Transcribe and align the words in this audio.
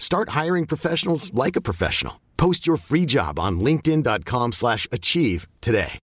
Start 0.00 0.34
hiring 0.34 0.66
professionals 0.66 1.30
like 1.32 1.54
a 1.54 1.62
professional. 1.62 2.18
Post 2.34 2.66
your 2.66 2.80
free 2.80 3.06
job 3.06 3.38
on 3.38 3.60
linkedin.com/achieve 3.60 4.50
slash 4.52 4.88
achieve 4.90 5.46
today. 5.60 6.00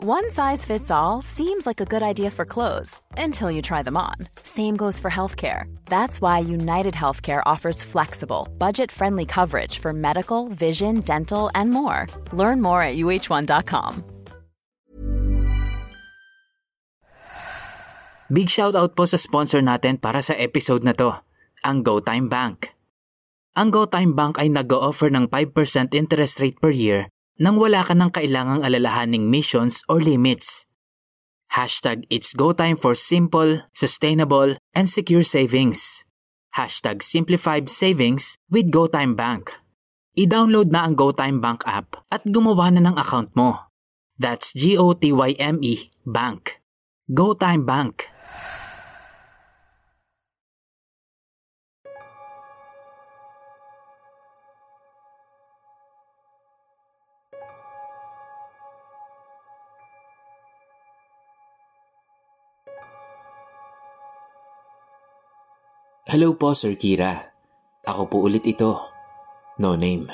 One 0.00 0.32
size 0.32 0.64
fits 0.64 0.88
all 0.88 1.20
seems 1.20 1.68
like 1.68 1.76
a 1.76 1.84
good 1.84 2.00
idea 2.00 2.32
for 2.32 2.48
clothes 2.48 3.04
until 3.20 3.52
you 3.52 3.60
try 3.60 3.84
them 3.84 4.00
on. 4.00 4.32
Same 4.40 4.72
goes 4.72 4.96
for 4.96 5.12
healthcare. 5.12 5.68
That's 5.92 6.24
why 6.24 6.40
United 6.40 6.96
Healthcare 6.96 7.44
offers 7.44 7.84
flexible, 7.84 8.48
budget 8.56 8.88
friendly 8.88 9.28
coverage 9.28 9.76
for 9.76 9.92
medical, 9.92 10.48
vision, 10.48 11.04
dental, 11.04 11.52
and 11.52 11.68
more. 11.68 12.08
Learn 12.32 12.64
more 12.64 12.80
at 12.80 12.96
uh1.com. 12.96 14.04
Big 18.32 18.48
shout 18.48 18.72
out 18.72 18.96
po 18.96 19.04
sa 19.04 19.20
sponsor 19.20 19.60
natin 19.60 20.00
para 20.00 20.24
sa 20.24 20.32
episode 20.32 20.80
na 20.80 20.96
to, 20.96 21.12
ang 21.60 21.84
GoTime 21.84 22.32
Bank. 22.32 22.72
Ang 23.58 23.74
GoTime 23.74 24.14
Bank 24.14 24.38
ay 24.38 24.46
nag-o-offer 24.46 25.10
ng 25.10 25.26
5% 25.26 25.90
interest 25.98 26.38
rate 26.38 26.58
per 26.62 26.70
year 26.70 27.10
nang 27.40 27.58
wala 27.58 27.82
ka 27.82 27.98
ng 27.98 28.12
kailangang 28.14 28.62
alalahaning 28.62 29.26
missions 29.26 29.82
or 29.90 29.98
limits. 29.98 30.70
Hashtag 31.50 32.06
It's 32.12 32.30
GoTime 32.30 32.78
for 32.78 32.94
simple, 32.94 33.66
sustainable, 33.74 34.54
and 34.70 34.86
secure 34.86 35.26
savings. 35.26 36.06
Hashtag 36.54 37.02
Simplified 37.02 37.66
Savings 37.66 38.38
with 38.46 38.70
GoTime 38.70 39.18
Bank. 39.18 39.50
I-download 40.14 40.70
na 40.70 40.86
ang 40.86 40.94
GoTime 40.94 41.42
Bank 41.42 41.66
app 41.66 42.06
at 42.06 42.22
gumawa 42.22 42.70
na 42.70 42.86
ng 42.86 42.94
account 42.98 43.34
mo. 43.34 43.66
That's 44.14 44.54
G-O-T-Y-M-E 44.54 45.74
Bank. 46.06 46.62
GoTime 47.10 47.66
Bank. 47.66 48.06
Hello 66.10 66.34
po, 66.34 66.58
Sir 66.58 66.74
Kira. 66.74 67.30
Ako 67.86 68.10
po 68.10 68.26
ulit 68.26 68.42
ito. 68.42 68.82
No 69.62 69.78
name. 69.78 70.10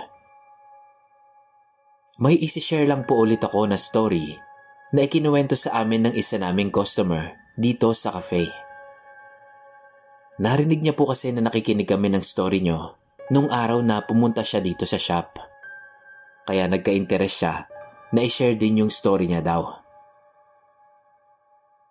May 2.20 2.36
isi-share 2.36 2.84
lang 2.84 3.08
po 3.08 3.16
ulit 3.24 3.40
ako 3.40 3.64
na 3.64 3.80
story 3.80 4.36
na 4.92 5.08
ikinuwento 5.08 5.56
sa 5.56 5.80
amin 5.80 6.04
ng 6.04 6.14
isa 6.20 6.36
naming 6.36 6.68
customer 6.68 7.32
dito 7.56 7.96
sa 7.96 8.12
cafe. 8.12 8.44
Narinig 10.36 10.84
niya 10.84 10.92
po 10.92 11.08
kasi 11.08 11.32
na 11.32 11.40
nakikinig 11.40 11.88
kami 11.88 12.12
ng 12.12 12.20
story 12.20 12.60
nyo 12.60 13.00
nung 13.32 13.48
araw 13.48 13.80
na 13.80 14.04
pumunta 14.04 14.44
siya 14.44 14.60
dito 14.60 14.84
sa 14.84 15.00
shop. 15.00 15.40
Kaya 16.44 16.68
nagka-interest 16.68 17.36
siya 17.40 17.64
na 18.12 18.20
i-share 18.20 18.60
din 18.60 18.84
yung 18.84 18.92
story 18.92 19.32
niya 19.32 19.40
daw. 19.40 19.80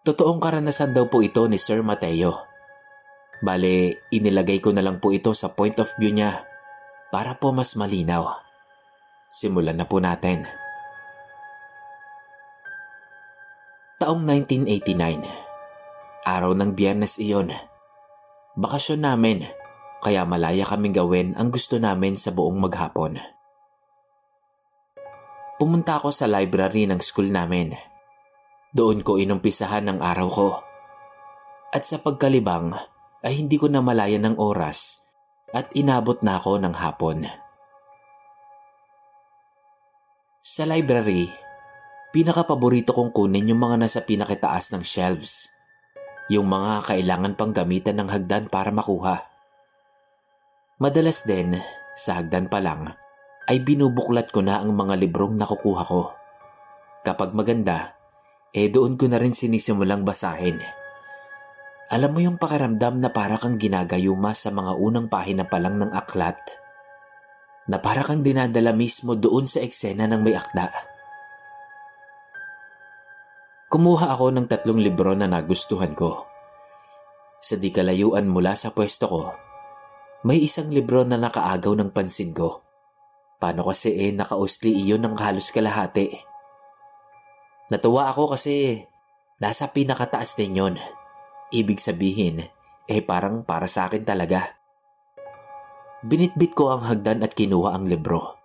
Totoong 0.05 0.37
karanasan 0.37 0.93
daw 0.93 1.09
po 1.09 1.25
ito 1.25 1.41
ni 1.49 1.57
Sir 1.57 1.81
Mateo. 1.81 2.53
Bale, 3.43 4.07
inilagay 4.13 4.63
ko 4.63 4.71
na 4.71 4.79
lang 4.79 5.03
po 5.03 5.11
ito 5.11 5.35
sa 5.35 5.51
point 5.51 5.75
of 5.81 5.91
view 5.99 6.15
niya 6.15 6.47
para 7.11 7.35
po 7.35 7.51
mas 7.51 7.75
malinaw. 7.75 8.39
Simulan 9.31 9.75
na 9.75 9.83
po 9.87 9.99
natin. 9.99 10.47
Taong 13.99 14.23
1989. 14.23 15.23
Araw 16.23 16.51
ng 16.55 16.71
biyernes 16.75 17.19
iyon. 17.19 17.51
Bakasyon 18.55 19.03
namin, 19.03 19.43
kaya 19.99 20.23
malaya 20.23 20.63
kaming 20.63 20.95
gawin 20.95 21.35
ang 21.35 21.51
gusto 21.51 21.75
namin 21.75 22.15
sa 22.15 22.31
buong 22.31 22.55
maghapon. 22.55 23.19
Pumunta 25.55 25.99
ako 25.99 26.11
sa 26.11 26.27
library 26.27 26.87
ng 26.87 26.99
school 26.99 27.31
namin. 27.31 27.71
Doon 28.75 29.03
ko 29.07 29.15
inumpisahan 29.15 29.87
ang 29.87 30.03
araw 30.03 30.27
ko. 30.27 30.47
At 31.71 31.87
sa 31.87 32.03
pagkalibang, 32.03 32.75
ay 33.25 33.33
hindi 33.41 33.57
ko 33.57 33.65
na 33.65 33.81
malaya 33.81 34.21
ng 34.21 34.37
oras 34.37 35.01
at 35.49 35.73
inabot 35.73 36.21
na 36.21 36.37
ako 36.37 36.61
ng 36.61 36.75
hapon. 36.77 37.25
Sa 40.45 40.69
library, 40.69 41.25
pinakapaborito 42.13 42.93
kong 42.93 43.09
kunin 43.09 43.49
yung 43.49 43.65
mga 43.65 43.81
nasa 43.81 44.05
pinakitaas 44.05 44.69
ng 44.77 44.85
shelves. 44.85 45.49
Yung 46.29 46.45
mga 46.45 46.85
kailangan 46.85 47.33
pang 47.33 47.49
gamitan 47.49 47.97
ng 47.97 48.09
hagdan 48.13 48.45
para 48.53 48.69
makuha. 48.69 49.25
Madalas 50.77 51.25
din, 51.25 51.57
sa 51.97 52.21
hagdan 52.21 52.45
pa 52.45 52.61
lang, 52.61 52.93
ay 53.49 53.61
binubuklat 53.61 54.29
ko 54.29 54.45
na 54.45 54.61
ang 54.61 54.73
mga 54.77 55.01
librong 55.01 55.33
nakukuha 55.33 55.83
ko. 55.85 56.13
Kapag 57.01 57.33
maganda, 57.33 57.97
eh 58.53 58.69
doon 58.69 59.01
ko 59.01 59.09
na 59.09 59.17
rin 59.17 59.33
sinisimulang 59.33 60.05
basahin. 60.05 60.61
Alam 61.85 62.17
mo 62.17 62.19
yung 62.23 62.41
pakiramdam 62.41 62.97
na 62.97 63.13
para 63.13 63.37
kang 63.37 63.61
ginagayuma 63.61 64.33
sa 64.33 64.49
mga 64.49 64.73
unang 64.73 65.05
pahina 65.05 65.45
pa 65.45 65.61
lang 65.61 65.77
ng 65.77 65.93
aklat? 65.93 66.41
Na 67.69 67.77
para 67.77 68.01
kang 68.01 68.25
dinadala 68.25 68.73
mismo 68.73 69.13
doon 69.13 69.45
sa 69.45 69.61
eksena 69.61 70.09
ng 70.09 70.21
may 70.25 70.33
akda? 70.33 70.73
Kumuha 73.69 74.17
ako 74.17 74.33
ng 74.33 74.45
tatlong 74.49 74.81
libro 74.81 75.13
na 75.13 75.29
nagustuhan 75.29 75.93
ko. 75.93 76.25
Sa 77.37 77.53
di 77.61 77.69
kalayuan 77.69 78.25
mula 78.25 78.57
sa 78.57 78.73
pwesto 78.73 79.05
ko, 79.05 79.21
may 80.25 80.41
isang 80.41 80.73
libro 80.73 81.05
na 81.05 81.21
nakaagaw 81.21 81.77
ng 81.77 81.93
pansin 81.93 82.33
ko. 82.33 82.65
Paano 83.37 83.61
kasi 83.61 83.93
eh 83.93 84.09
nakausli 84.09 84.73
iyon 84.73 85.05
ng 85.05 85.15
halos 85.21 85.53
kalahati? 85.53 86.17
Natuwa 87.69 88.09
ako 88.09 88.33
kasi 88.33 88.81
nasa 89.37 89.69
pinakataas 89.69 90.33
din 90.33 90.57
yon. 90.57 91.04
Ibig 91.55 91.79
sabihin, 91.79 92.43
eh 92.83 92.99
parang 92.99 93.47
para 93.47 93.63
sa 93.71 93.87
akin 93.87 94.03
talaga. 94.03 94.59
Binitbit 96.03 96.51
ko 96.51 96.75
ang 96.75 96.83
hagdan 96.83 97.23
at 97.23 97.31
kinuha 97.31 97.79
ang 97.79 97.87
libro. 97.87 98.35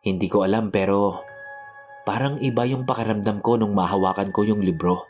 Hindi 0.00 0.32
ko 0.32 0.40
alam 0.40 0.72
pero 0.72 1.20
parang 2.08 2.40
iba 2.40 2.64
yung 2.64 2.88
pakiramdam 2.88 3.44
ko 3.44 3.60
nung 3.60 3.76
mahawakan 3.76 4.32
ko 4.32 4.48
yung 4.48 4.64
libro. 4.64 5.04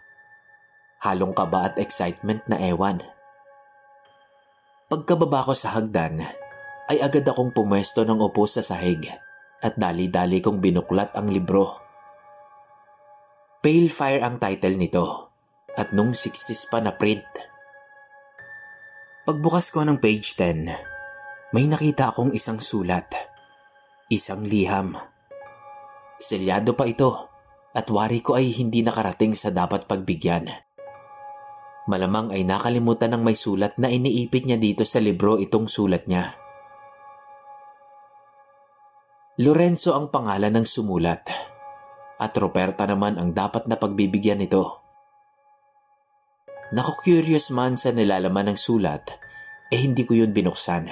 Halong 0.98 1.30
kaba 1.30 1.70
at 1.70 1.78
excitement 1.78 2.42
na 2.50 2.58
ewan. 2.58 2.98
Pagkababa 4.90 5.46
ko 5.46 5.54
sa 5.54 5.78
hagdan, 5.78 6.26
ay 6.90 6.98
agad 6.98 7.22
akong 7.22 7.54
pumwesto 7.54 8.02
ng 8.02 8.18
upo 8.18 8.50
sa 8.50 8.66
sahig 8.66 9.06
at 9.62 9.78
dali-dali 9.78 10.42
kong 10.42 10.58
binuklat 10.58 11.14
ang 11.14 11.30
libro. 11.30 11.78
Pale 13.62 13.86
Fire 13.86 14.26
ang 14.26 14.42
title 14.42 14.74
nito 14.74 15.31
at 15.78 15.94
nung 15.96 16.12
60s 16.12 16.68
pa 16.68 16.80
na 16.82 16.92
print. 16.92 17.24
Pagbukas 19.22 19.70
ko 19.70 19.86
ng 19.86 20.02
page 20.02 20.34
10, 20.34 21.54
may 21.54 21.64
nakita 21.70 22.10
akong 22.10 22.34
isang 22.34 22.58
sulat. 22.58 23.06
Isang 24.10 24.42
liham. 24.42 24.98
Selyado 26.18 26.74
pa 26.74 26.84
ito 26.90 27.30
at 27.72 27.86
wari 27.88 28.20
ko 28.20 28.36
ay 28.36 28.52
hindi 28.52 28.84
nakarating 28.84 29.32
sa 29.32 29.48
dapat 29.48 29.88
pagbigyan. 29.88 30.50
Malamang 31.88 32.30
ay 32.30 32.46
nakalimutan 32.46 33.14
ng 33.16 33.22
may 33.24 33.34
sulat 33.34 33.74
na 33.80 33.90
iniipit 33.90 34.46
niya 34.46 34.60
dito 34.60 34.86
sa 34.86 35.02
libro 35.02 35.40
itong 35.40 35.66
sulat 35.66 36.06
niya. 36.06 36.34
Lorenzo 39.42 39.96
ang 39.96 40.12
pangalan 40.12 40.52
ng 40.60 40.66
sumulat 40.68 41.24
at 42.20 42.32
Roberta 42.38 42.86
naman 42.86 43.18
ang 43.18 43.34
dapat 43.34 43.66
na 43.66 43.80
pagbibigyan 43.80 44.38
nito. 44.38 44.81
Naku-curious 46.72 47.52
man 47.52 47.76
sa 47.76 47.92
nilalaman 47.92 48.48
ng 48.48 48.58
sulat, 48.58 49.04
eh 49.68 49.76
hindi 49.76 50.08
ko 50.08 50.16
yun 50.16 50.32
binuksan. 50.32 50.88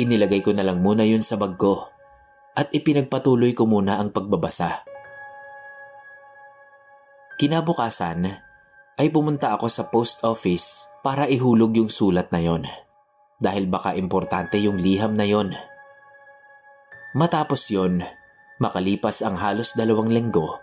Inilagay 0.00 0.40
ko 0.40 0.56
na 0.56 0.64
lang 0.64 0.80
muna 0.80 1.04
yun 1.04 1.20
sa 1.20 1.36
bag 1.36 1.60
ko 1.60 1.84
at 2.56 2.72
ipinagpatuloy 2.72 3.52
ko 3.52 3.68
muna 3.68 4.00
ang 4.00 4.08
pagbabasa. 4.08 4.88
Kinabukasan 7.36 8.24
ay 8.96 9.08
pumunta 9.12 9.52
ako 9.52 9.68
sa 9.68 9.92
post 9.92 10.24
office 10.24 10.88
para 11.04 11.28
ihulog 11.28 11.76
yung 11.76 11.92
sulat 11.92 12.32
na 12.32 12.40
yon 12.40 12.64
dahil 13.40 13.68
baka 13.68 13.96
importante 13.96 14.60
yung 14.60 14.80
liham 14.80 15.12
na 15.12 15.28
yon. 15.28 15.56
Matapos 17.12 17.68
yon, 17.68 18.00
makalipas 18.60 19.20
ang 19.20 19.36
halos 19.36 19.76
dalawang 19.76 20.08
linggo, 20.08 20.60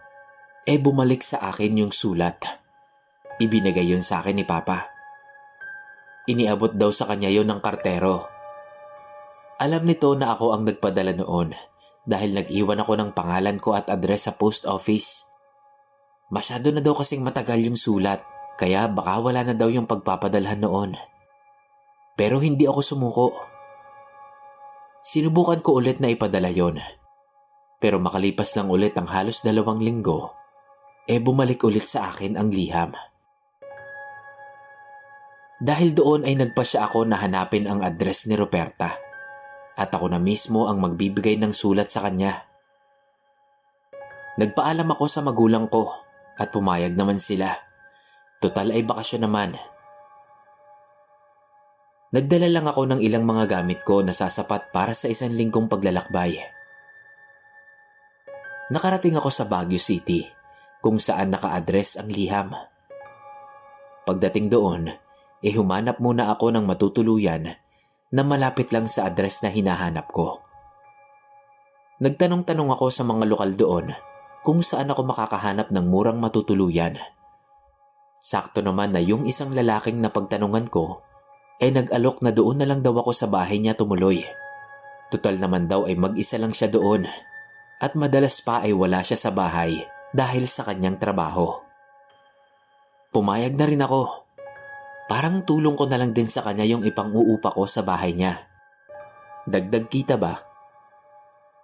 eh 0.66 0.78
bumalik 0.81 1.22
sa 1.22 1.50
akin 1.54 1.86
yung 1.86 1.94
sulat. 1.94 2.66
Ibinigay 3.38 3.94
yon 3.94 4.01
sa 4.01 4.25
akin 4.25 4.34
ni 4.34 4.45
Papa. 4.45 4.89
Iniabot 6.25 6.74
daw 6.74 6.89
sa 6.89 7.06
kanya 7.06 7.30
yon 7.30 7.45
ng 7.45 7.62
kartero. 7.62 8.25
Alam 9.62 9.86
nito 9.86 10.10
na 10.18 10.34
ako 10.34 10.57
ang 10.57 10.66
nagpadala 10.66 11.13
noon 11.13 11.54
dahil 12.01 12.34
nag-iwan 12.34 12.81
ako 12.81 12.94
ng 12.98 13.12
pangalan 13.13 13.62
ko 13.62 13.78
at 13.78 13.94
address 13.94 14.25
sa 14.25 14.34
post 14.34 14.66
office. 14.66 15.30
Masyado 16.34 16.74
na 16.74 16.81
daw 16.81 16.98
kasing 16.98 17.22
matagal 17.22 17.62
yung 17.62 17.78
sulat 17.78 18.25
kaya 18.57 18.89
baka 18.89 19.22
wala 19.22 19.45
na 19.45 19.54
daw 19.54 19.69
yung 19.69 19.86
pagpapadalhan 19.86 20.66
noon. 20.66 20.98
Pero 22.18 22.42
hindi 22.42 22.66
ako 22.66 22.81
sumuko. 22.81 23.28
Sinubukan 25.06 25.62
ko 25.62 25.78
ulit 25.78 26.01
na 26.01 26.10
ipadala 26.10 26.50
yon. 26.50 26.81
Pero 27.78 28.01
makalipas 28.01 28.57
lang 28.57 28.74
ulit 28.74 28.98
ang 28.98 29.06
halos 29.06 29.45
dalawang 29.45 29.78
linggo, 29.78 30.33
eh 31.06 31.22
bumalik 31.22 31.62
ulit 31.62 31.86
sa 31.86 32.10
akin 32.10 32.33
ang 32.33 32.50
liham. 32.50 32.98
Dahil 35.57 35.98
doon 35.98 36.21
ay 36.21 36.38
nagpasya 36.38 36.86
ako 36.86 37.09
na 37.09 37.18
hanapin 37.18 37.65
ang 37.65 37.81
address 37.81 38.30
ni 38.30 38.38
Roberta 38.38 38.94
at 39.77 39.89
ako 39.89 40.09
na 40.09 40.21
mismo 40.21 40.69
ang 40.69 40.77
magbibigay 40.77 41.38
ng 41.42 41.54
sulat 41.54 41.89
sa 41.89 42.06
kanya. 42.06 42.45
Nagpaalam 44.38 44.86
ako 44.86 45.06
sa 45.09 45.25
magulang 45.25 45.65
ko 45.65 45.89
at 46.38 46.54
pumayag 46.54 46.94
naman 46.94 47.18
sila. 47.18 47.50
Total 48.38 48.69
ay 48.69 48.86
bakasyon 48.86 49.25
naman. 49.25 49.57
Nagdala 52.13 52.48
lang 52.54 52.69
ako 52.69 52.81
ng 52.94 53.00
ilang 53.01 53.25
mga 53.25 53.50
gamit 53.50 53.81
ko 53.81 54.06
na 54.06 54.13
sasapat 54.13 54.69
para 54.69 54.94
sa 54.94 55.09
isang 55.09 55.33
linggong 55.33 55.65
paglalakbay. 55.65 56.38
Nakarating 58.69 59.18
ako 59.18 59.33
sa 59.33 59.50
Baguio 59.50 59.81
City 59.81 60.21
kung 60.86 61.01
saan 61.01 61.33
naka-address 61.33 61.98
ang 61.98 62.09
liham. 62.13 62.54
Pagdating 64.06 64.54
doon, 64.54 64.94
eh 65.42 65.54
humanap 65.54 66.01
muna 66.01 66.34
ako 66.34 66.54
ng 66.54 66.66
matutuluyan 66.66 67.54
na 68.10 68.22
malapit 68.24 68.72
lang 68.72 68.88
sa 68.88 69.12
address 69.12 69.44
na 69.44 69.51
hinahanap 69.51 70.10
ko. 70.10 70.42
Nagtanong-tanong 71.98 72.69
ako 72.74 72.86
sa 72.94 73.04
mga 73.04 73.25
lokal 73.25 73.51
doon 73.57 73.86
kung 74.45 74.62
saan 74.62 74.88
ako 74.94 75.12
makakahanap 75.12 75.74
ng 75.74 75.86
murang 75.89 76.22
matutuluyan. 76.22 76.95
Sakto 78.18 78.62
naman 78.66 78.94
na 78.94 79.01
yung 79.01 79.25
isang 79.30 79.54
lalaking 79.54 80.01
na 80.01 80.10
pagtanungan 80.10 80.69
ko 80.69 81.01
ay 81.57 81.74
nag-alok 81.74 82.22
na 82.22 82.31
doon 82.33 82.62
na 82.62 82.66
lang 82.69 82.86
daw 82.86 82.94
ako 83.01 83.12
sa 83.13 83.28
bahay 83.30 83.57
niya 83.57 83.74
tumuloy. 83.74 84.22
Total 85.10 85.38
naman 85.42 85.66
daw 85.66 85.90
ay 85.90 85.98
mag-isa 85.98 86.38
lang 86.38 86.54
siya 86.54 86.69
doon 86.69 87.10
at 87.78 87.94
madalas 87.94 88.42
pa 88.42 88.62
ay 88.66 88.74
wala 88.74 89.01
siya 89.01 89.18
sa 89.18 89.31
bahay 89.33 89.86
dahil 90.13 90.50
sa 90.50 90.66
kanyang 90.66 90.98
trabaho. 90.98 91.62
Pumayag 93.13 93.57
na 93.57 93.66
rin 93.66 93.81
ako 93.81 94.26
Parang 95.07 95.48
tulong 95.48 95.80
ko 95.80 95.88
na 95.88 95.95
lang 95.95 96.12
din 96.12 96.27
sa 96.27 96.44
kanya 96.44 96.68
yung 96.68 96.83
ipang-uupa 96.83 97.56
ko 97.56 97.63
sa 97.63 97.81
bahay 97.88 98.12
niya. 98.12 98.44
Dagdag 99.48 99.88
kita 99.88 100.19
ba? 100.19 100.36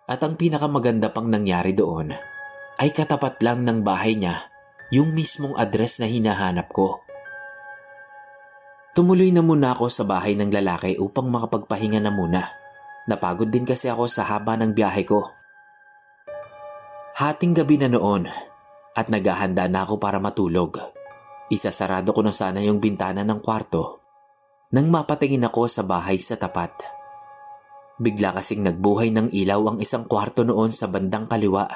At 0.07 0.23
ang 0.23 0.39
pinakamaganda 0.39 1.11
pang 1.11 1.27
nangyari 1.27 1.75
doon 1.75 2.15
ay 2.79 2.89
katapat 2.95 3.43
lang 3.43 3.67
ng 3.67 3.83
bahay 3.83 4.15
niya 4.15 4.47
yung 4.95 5.11
mismong 5.11 5.59
address 5.59 5.99
na 5.99 6.07
hinahanap 6.07 6.71
ko. 6.71 7.03
Tumuloy 8.93 9.33
na 9.35 9.41
muna 9.43 9.73
ako 9.73 9.89
sa 9.89 10.05
bahay 10.05 10.37
ng 10.39 10.53
lalaki 10.53 10.95
upang 11.01 11.27
makapagpahinga 11.27 11.99
na 11.99 12.13
muna. 12.13 12.45
Napagod 13.09 13.51
din 13.51 13.67
kasi 13.67 13.89
ako 13.89 14.07
sa 14.07 14.23
haba 14.23 14.55
ng 14.55 14.71
biyahe 14.71 15.03
ko. 15.03 15.33
Hating 17.19 17.57
gabi 17.57 17.81
na 17.81 17.89
noon 17.91 18.29
at 18.93 19.09
naghahanda 19.09 19.65
na 19.67 19.83
ako 19.83 19.97
para 19.97 20.21
matulog. 20.21 20.77
Isasarado 21.51 22.15
ko 22.15 22.23
na 22.23 22.31
sana 22.31 22.63
yung 22.63 22.79
bintana 22.79 23.27
ng 23.27 23.39
kwarto 23.43 24.03
nang 24.73 24.89
mapatingin 24.89 25.45
ako 25.45 25.69
sa 25.69 25.85
bahay 25.85 26.17
sa 26.17 26.33
tapat. 26.33 26.73
Bigla 28.01 28.33
kasing 28.33 28.65
nagbuhay 28.65 29.13
ng 29.13 29.29
ilaw 29.29 29.61
ang 29.69 29.77
isang 29.77 30.09
kwarto 30.09 30.41
noon 30.41 30.73
sa 30.73 30.89
bandang 30.89 31.29
kaliwa. 31.29 31.69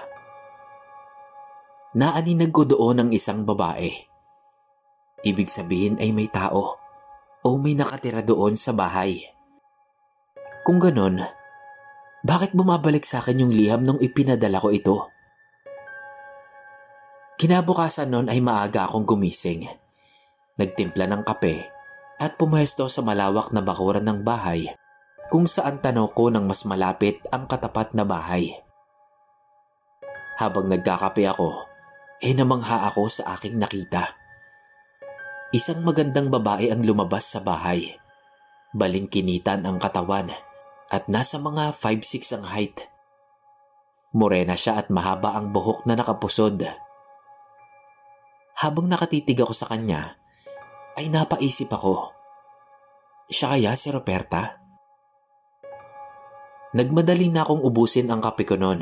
Naaninag 1.93 2.49
ko 2.49 2.65
doon 2.65 3.05
ang 3.05 3.09
isang 3.13 3.45
babae. 3.45 3.93
Ibig 5.21 5.45
sabihin 5.45 6.01
ay 6.01 6.09
may 6.09 6.25
tao 6.25 6.81
o 7.45 7.47
may 7.61 7.77
nakatira 7.77 8.25
doon 8.25 8.57
sa 8.57 8.73
bahay. 8.73 9.21
Kung 10.65 10.81
ganon, 10.81 11.21
bakit 12.25 12.57
bumabalik 12.57 13.05
sa 13.05 13.21
akin 13.21 13.45
yung 13.45 13.53
liham 13.53 13.85
nung 13.85 14.01
ipinadala 14.01 14.57
ko 14.57 14.73
ito? 14.73 14.97
Kinabukasan 17.37 18.09
nun 18.09 18.27
ay 18.33 18.41
maaga 18.41 18.89
akong 18.89 19.05
gumising. 19.05 19.69
Nagtimpla 20.57 21.05
ng 21.05 21.21
kape 21.21 21.69
at 22.17 22.33
pumuesto 22.33 22.89
sa 22.89 23.05
malawak 23.05 23.53
na 23.53 23.61
bakuran 23.61 24.09
ng 24.09 24.25
bahay 24.25 24.73
kung 25.29 25.45
saan 25.45 25.77
tanaw 25.77 26.17
ko 26.17 26.33
ng 26.33 26.49
mas 26.49 26.65
malapit 26.65 27.21
ang 27.29 27.45
katapat 27.45 27.93
na 27.93 28.09
bahay. 28.09 28.57
Habang 30.41 30.65
nagkakape 30.65 31.29
ako, 31.29 31.61
eh 32.25 32.33
namangha 32.33 32.89
ako 32.89 33.05
sa 33.05 33.37
aking 33.37 33.61
nakita. 33.61 34.17
Isang 35.53 35.85
magandang 35.85 36.33
babae 36.33 36.73
ang 36.73 36.81
lumabas 36.81 37.29
sa 37.29 37.37
bahay. 37.45 38.01
Balingkinitan 38.73 39.61
ang 39.61 39.77
katawan 39.77 40.33
at 40.89 41.05
nasa 41.05 41.37
mga 41.37 41.69
5'6 41.69 42.33
ang 42.33 42.45
height. 42.49 42.89
Morena 44.17 44.57
siya 44.57 44.81
at 44.81 44.89
mahaba 44.89 45.37
ang 45.37 45.53
buhok 45.53 45.85
na 45.85 45.93
nakapusod 45.93 46.86
habang 48.57 48.89
nakatitig 48.89 49.37
ako 49.37 49.53
sa 49.53 49.69
kanya, 49.69 50.17
ay 50.97 51.13
napaisip 51.13 51.69
ako. 51.69 52.09
Siya 53.29 53.53
kaya 53.53 53.77
si 53.77 53.93
Roberta? 53.93 54.57
Nagmadali 56.73 57.29
na 57.29 57.45
akong 57.45 57.61
ubusin 57.61 58.09
ang 58.09 58.17
kape 58.17 58.49
ko 58.49 58.57
noon. 58.57 58.81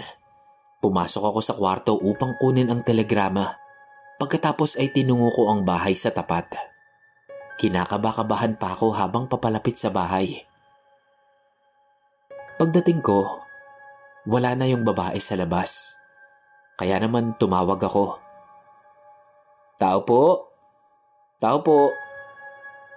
Pumasok 0.80 1.24
ako 1.28 1.40
sa 1.44 1.54
kwarto 1.60 1.94
upang 2.00 2.40
kunin 2.40 2.72
ang 2.72 2.88
telegrama. 2.88 3.52
Pagkatapos 4.16 4.80
ay 4.80 4.96
tinungo 4.96 5.28
ko 5.36 5.52
ang 5.52 5.68
bahay 5.68 5.92
sa 5.92 6.12
tapat. 6.16 6.56
Kinakabakabahan 7.60 8.56
pa 8.56 8.80
ako 8.80 8.96
habang 8.96 9.28
papalapit 9.28 9.76
sa 9.76 9.92
bahay. 9.92 10.44
Pagdating 12.56 13.04
ko, 13.04 13.44
wala 14.24 14.56
na 14.56 14.72
yung 14.72 14.88
babae 14.88 15.20
sa 15.20 15.36
labas. 15.36 16.00
Kaya 16.80 16.96
naman 17.00 17.36
tumawag 17.36 17.80
ako. 17.84 18.25
Tao 19.76 20.08
po. 20.08 20.56
Tao 21.44 21.60
po. 21.60 21.92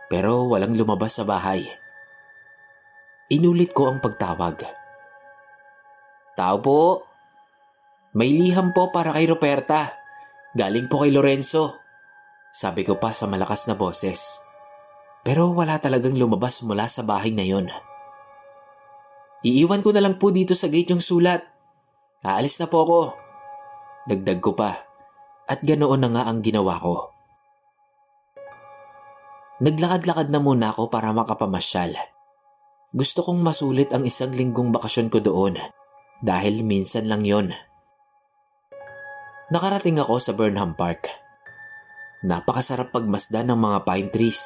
Pero 0.06 0.47
walang 0.47 0.78
lumabas 0.78 1.18
sa 1.18 1.26
bahay. 1.26 1.66
Inulit 3.35 3.75
ko 3.75 3.90
ang 3.90 3.99
pagtawag. 3.99 4.62
Tao 6.38 6.56
po. 6.62 7.02
May 8.14 8.30
liham 8.30 8.70
po 8.70 8.94
para 8.94 9.11
kay 9.11 9.26
Roberta. 9.26 9.90
Galing 10.54 10.87
po 10.87 11.02
kay 11.02 11.11
Lorenzo. 11.11 11.76
Sabi 12.54 12.87
ko 12.87 12.97
pa 12.97 13.11
sa 13.11 13.26
malakas 13.26 13.66
na 13.66 13.75
boses. 13.75 14.40
Pero 15.26 15.50
wala 15.52 15.82
talagang 15.82 16.14
lumabas 16.14 16.62
mula 16.62 16.87
sa 16.87 17.02
bahay 17.02 17.35
na 17.35 17.42
yon. 17.44 17.68
Iiwan 19.44 19.82
ko 19.82 19.90
na 19.90 20.00
lang 20.00 20.16
po 20.16 20.30
dito 20.30 20.54
sa 20.54 20.70
gate 20.70 20.94
yung 20.94 21.02
sulat. 21.02 21.42
Aalis 22.23 22.62
na 22.62 22.70
po 22.70 22.87
ako. 22.87 23.00
Dagdag 24.08 24.40
ko 24.40 24.56
pa 24.56 24.88
At 25.49 25.64
ganoon 25.64 26.05
na 26.05 26.09
nga 26.12 26.23
ang 26.28 26.45
ginawa 26.45 26.76
ko. 26.76 27.09
Naglakad-lakad 29.64 30.31
na 30.31 30.38
muna 30.38 30.71
ako 30.71 30.93
para 30.93 31.11
makapamasyal. 31.11 31.97
Gusto 32.95 33.26
kong 33.26 33.43
masulit 33.43 33.90
ang 33.90 34.07
isang 34.07 34.31
linggong 34.31 34.71
bakasyon 34.71 35.11
ko 35.11 35.19
doon 35.19 35.59
dahil 36.23 36.62
minsan 36.62 37.11
lang 37.11 37.26
yon. 37.26 37.50
Nakarating 39.49 39.99
ako 39.99 40.21
sa 40.21 40.33
Burnham 40.37 40.76
Park. 40.76 41.09
Napakasarap 42.23 42.93
pagmasdan 42.93 43.50
ng 43.50 43.59
mga 43.59 43.78
pine 43.88 44.11
trees 44.12 44.40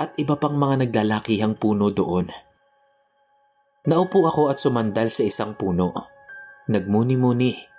at 0.00 0.16
iba 0.16 0.38
pang 0.40 0.56
mga 0.56 0.88
naglalakihang 0.88 1.58
puno 1.60 1.92
doon. 1.92 2.32
Naupo 3.88 4.24
ako 4.28 4.52
at 4.52 4.60
sumandal 4.60 5.08
sa 5.12 5.24
isang 5.24 5.56
puno. 5.56 5.92
Nagmuni-muni. 6.68 7.69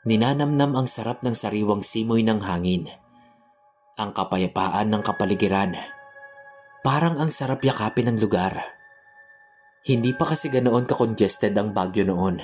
Ninanamnam 0.00 0.80
ang 0.80 0.88
sarap 0.88 1.20
ng 1.20 1.36
sariwang 1.36 1.84
simoy 1.84 2.24
ng 2.24 2.40
hangin. 2.40 2.88
Ang 4.00 4.16
kapayapaan 4.16 4.88
ng 4.88 5.02
kapaligiran. 5.04 5.76
Parang 6.80 7.20
ang 7.20 7.28
sarap 7.28 7.60
yakapin 7.60 8.08
ng 8.08 8.16
lugar. 8.16 8.64
Hindi 9.84 10.16
pa 10.16 10.24
kasi 10.24 10.48
ganoon 10.48 10.88
ka-congested 10.88 11.52
ang 11.52 11.76
Bagyo 11.76 12.08
noon. 12.08 12.40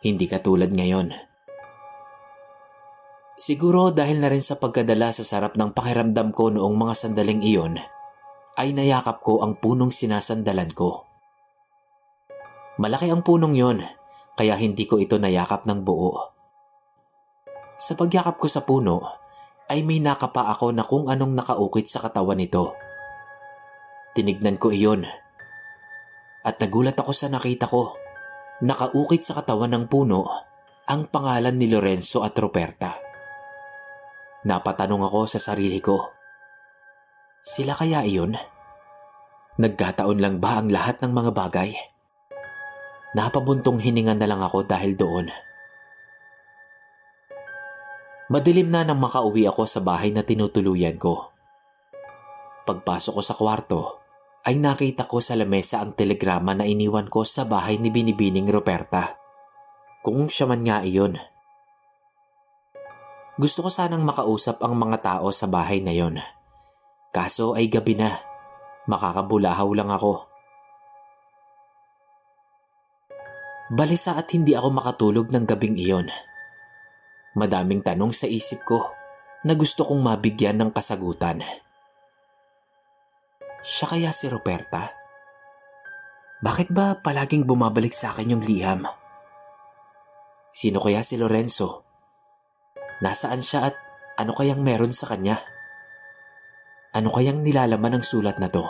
Hindi 0.00 0.24
katulad 0.24 0.72
ngayon. 0.72 1.12
Siguro 3.36 3.92
dahil 3.92 4.16
na 4.16 4.32
rin 4.32 4.40
sa 4.40 4.56
pagkadala 4.56 5.12
sa 5.12 5.20
sarap 5.20 5.60
ng 5.60 5.76
pakiramdam 5.76 6.32
ko 6.32 6.48
noong 6.48 6.72
mga 6.80 6.94
sandaling 6.96 7.44
iyon, 7.44 7.76
ay 8.56 8.72
nayakap 8.72 9.20
ko 9.20 9.44
ang 9.44 9.60
punong 9.60 9.92
sinasandalan 9.92 10.72
ko. 10.72 11.04
Malaki 12.80 13.12
ang 13.12 13.20
punong 13.20 13.52
yon, 13.52 13.84
kaya 14.40 14.56
hindi 14.56 14.88
ko 14.88 14.96
ito 14.96 15.20
nayakap 15.20 15.68
ng 15.68 15.84
buo. 15.84 16.35
Sa 17.76 17.92
pagyakap 17.92 18.40
ko 18.40 18.48
sa 18.48 18.64
puno, 18.64 19.04
ay 19.68 19.84
may 19.84 20.00
nakapa 20.00 20.48
ako 20.48 20.72
na 20.72 20.86
kung 20.86 21.12
anong 21.12 21.36
nakaukit 21.36 21.90
sa 21.90 22.00
katawan 22.00 22.40
nito. 22.40 22.72
Tinignan 24.16 24.56
ko 24.56 24.72
iyon. 24.72 25.04
At 26.46 26.56
nagulat 26.56 26.96
ako 26.96 27.12
sa 27.12 27.28
nakita 27.28 27.68
ko. 27.68 27.92
Nakaukit 28.64 29.20
sa 29.20 29.36
katawan 29.36 29.76
ng 29.76 29.84
puno 29.92 30.24
ang 30.86 31.10
pangalan 31.10 31.52
ni 31.58 31.66
Lorenzo 31.68 32.22
at 32.22 32.32
Ruperta. 32.38 32.96
Napatanong 34.46 35.02
ako 35.02 35.20
sa 35.26 35.42
sarili 35.42 35.82
ko. 35.82 36.14
Sila 37.42 37.74
kaya 37.74 38.06
iyon? 38.06 38.38
Nagkataon 39.58 40.22
lang 40.22 40.38
ba 40.38 40.62
ang 40.62 40.70
lahat 40.70 41.02
ng 41.02 41.12
mga 41.12 41.30
bagay? 41.34 41.74
Napabuntong 43.18 43.82
hininga 43.82 44.14
na 44.14 44.30
lang 44.30 44.40
ako 44.40 44.62
dahil 44.64 44.94
doon. 44.94 45.26
Madilim 48.26 48.74
na 48.74 48.82
nang 48.82 48.98
makauwi 48.98 49.46
ako 49.46 49.70
sa 49.70 49.78
bahay 49.78 50.10
na 50.10 50.26
tinutuluyan 50.26 50.98
ko. 50.98 51.30
Pagpasok 52.66 53.12
ko 53.14 53.22
sa 53.22 53.38
kwarto, 53.38 53.80
ay 54.42 54.58
nakita 54.58 55.06
ko 55.06 55.22
sa 55.22 55.38
lamesa 55.38 55.78
ang 55.78 55.94
telegrama 55.94 56.50
na 56.50 56.66
iniwan 56.66 57.06
ko 57.06 57.22
sa 57.22 57.46
bahay 57.46 57.78
ni 57.78 57.94
Binibining 57.94 58.50
Roberta. 58.50 59.14
Kung 60.02 60.26
siya 60.26 60.50
man 60.50 60.66
nga 60.66 60.82
iyon. 60.82 61.14
Gusto 63.38 63.62
ko 63.62 63.70
sanang 63.70 64.02
makausap 64.02 64.58
ang 64.58 64.74
mga 64.74 65.02
tao 65.06 65.30
sa 65.30 65.46
bahay 65.46 65.78
na 65.78 65.94
yon. 65.94 66.18
Kaso 67.14 67.54
ay 67.54 67.70
gabi 67.70 67.94
na. 67.94 68.10
Makakabulahaw 68.90 69.70
lang 69.70 69.90
ako. 69.90 70.26
Balisa 73.70 74.18
at 74.18 74.30
hindi 74.30 74.54
ako 74.54 74.68
makatulog 74.74 75.26
ng 75.30 75.44
gabing 75.46 75.78
iyon. 75.78 76.06
Madaming 77.36 77.84
tanong 77.84 78.16
sa 78.16 78.24
isip 78.24 78.64
ko 78.64 78.96
na 79.44 79.52
gusto 79.52 79.84
kong 79.84 80.00
mabigyan 80.00 80.56
ng 80.56 80.70
kasagutan. 80.72 81.44
Siya 83.60 83.86
kaya 83.92 84.10
si 84.10 84.32
Roberta? 84.32 84.88
Bakit 86.40 86.72
ba 86.72 86.96
palaging 86.96 87.44
bumabalik 87.44 87.92
sa 87.92 88.16
akin 88.16 88.32
yung 88.32 88.44
liham? 88.44 88.88
Sino 90.56 90.80
kaya 90.80 91.04
si 91.04 91.20
Lorenzo? 91.20 91.84
Nasaan 93.04 93.44
siya 93.44 93.68
at 93.68 93.76
ano 94.16 94.32
kayang 94.32 94.64
meron 94.64 94.96
sa 94.96 95.12
kanya? 95.12 95.36
Ano 96.96 97.12
kayang 97.12 97.44
nilalaman 97.44 98.00
ng 98.00 98.04
sulat 98.04 98.40
na 98.40 98.48
to? 98.48 98.64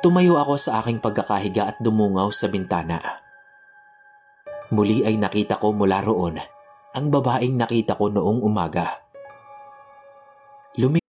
Tumayo 0.00 0.40
ako 0.40 0.56
sa 0.56 0.80
aking 0.80 1.04
pagkakahiga 1.04 1.68
at 1.68 1.76
dumungaw 1.84 2.32
sa 2.32 2.48
bintana. 2.48 3.27
Muli 4.68 5.00
ay 5.00 5.16
nakita 5.16 5.56
ko 5.56 5.72
mula 5.72 6.04
roon 6.04 6.36
ang 6.92 7.06
babaeng 7.08 7.56
nakita 7.56 7.96
ko 7.96 8.12
noong 8.12 8.44
umaga. 8.44 9.00
Lumi 10.76 11.00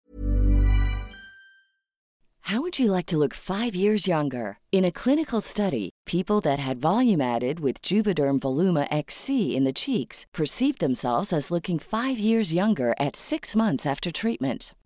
How 2.49 2.61
would 2.65 2.79
you 2.79 2.89
like 2.89 3.05
to 3.13 3.17
look 3.19 3.35
five 3.35 3.75
years 3.75 4.07
younger? 4.07 4.57
In 4.71 4.83
a 4.83 4.95
clinical 4.95 5.39
study, 5.39 5.91
people 6.07 6.41
that 6.41 6.57
had 6.57 6.81
volume 6.81 7.21
added 7.21 7.59
with 7.59 7.83
Juvederm 7.83 8.39
Voluma 8.39 8.87
XC 8.89 9.53
in 9.55 9.65
the 9.65 9.73
cheeks 9.75 10.25
perceived 10.33 10.79
themselves 10.79 11.29
as 11.29 11.51
looking 11.51 11.77
five 11.77 12.17
years 12.17 12.53
younger 12.53 12.95
at 12.97 13.15
six 13.15 13.55
months 13.55 13.85
after 13.85 14.09
treatment. 14.09 14.73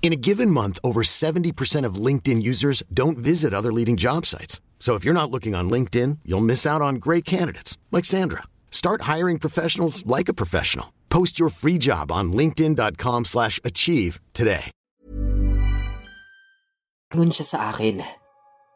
In 0.00 0.16
a 0.16 0.18
given 0.18 0.50
month, 0.50 0.80
over 0.82 1.04
70% 1.04 1.84
of 1.84 2.00
LinkedIn 2.00 2.42
users 2.42 2.82
don't 2.88 3.20
visit 3.20 3.54
other 3.54 3.70
leading 3.70 4.00
job 4.00 4.24
sites. 4.24 4.58
So 4.80 4.96
if 4.96 5.04
you're 5.04 5.14
not 5.14 5.30
looking 5.30 5.54
on 5.54 5.68
LinkedIn, 5.70 6.24
you'll 6.24 6.40
miss 6.40 6.66
out 6.66 6.80
on 6.82 6.96
great 6.96 7.28
candidates 7.28 7.76
like 7.92 8.08
Sandra. 8.08 8.48
Start 8.72 9.02
hiring 9.02 9.38
professionals 9.38 10.02
like 10.06 10.32
a 10.32 10.34
professional. 10.34 10.90
Post 11.12 11.38
your 11.38 11.52
free 11.52 11.76
job 11.76 12.10
on 12.10 12.32
linkedin.com/achieve 12.32 14.18
today. 14.32 14.72
Ngun 17.12 17.30
siya 17.34 17.46
sa 17.46 17.58
akin 17.68 18.00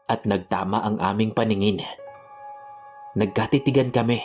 at 0.05 0.29
nagtama 0.29 0.85
ang 0.85 1.01
aming 1.01 1.33
paningin. 1.33 1.81
Nagkatitigan 3.17 3.89
kami 3.89 4.21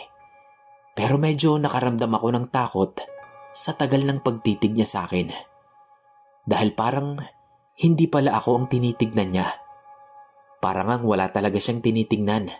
pero 1.00 1.16
medyo 1.16 1.57
nakaramdam 1.57 2.12
ako 2.12 2.28
ng 2.28 2.47
takot 2.52 2.92
sa 3.57 3.73
tagal 3.73 4.04
ng 4.04 4.21
pagtitig 4.21 4.76
niya 4.76 4.85
sa 4.85 5.09
akin. 5.09 5.50
Dahil 6.45 6.73
parang 6.73 7.21
hindi 7.81 8.07
pala 8.13 8.37
ako 8.37 8.51
ang 8.61 8.67
tinitignan 8.69 9.33
niya. 9.33 9.49
Parang 10.61 10.93
ang 10.93 11.03
wala 11.09 11.33
talaga 11.33 11.57
siyang 11.57 11.81
tinitingnan. 11.81 12.53